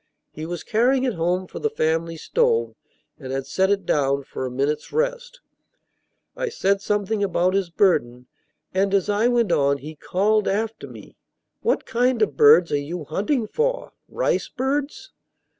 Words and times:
He 0.31 0.47
was 0.47 0.63
carrying 0.63 1.03
it 1.03 1.13
home 1.13 1.45
for 1.45 1.59
the 1.59 1.69
family 1.69 2.17
stove, 2.17 2.73
and 3.19 3.31
had 3.31 3.45
set 3.45 3.69
it 3.69 3.85
down 3.85 4.23
for 4.23 4.47
a 4.47 4.49
minute's 4.51 4.91
rest. 4.91 5.41
I 6.35 6.49
said 6.49 6.81
something 6.81 7.23
about 7.23 7.53
his 7.53 7.69
burden, 7.69 8.25
and 8.73 8.95
as 8.95 9.09
I 9.11 9.27
went 9.27 9.51
on 9.51 9.77
he 9.77 9.93
called 9.93 10.47
after 10.47 10.87
me: 10.87 11.17
"What 11.61 11.85
kind 11.85 12.19
of 12.23 12.35
birds 12.35 12.71
are 12.71 12.77
you 12.79 13.03
hunting 13.03 13.45
for? 13.45 13.91
Ricebirds?" 14.09 15.11